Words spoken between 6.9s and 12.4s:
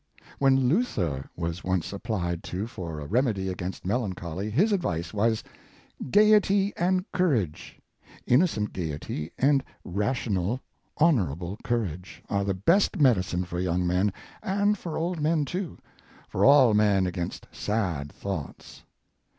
courage— innocent gayety, and rational, honorable cour age—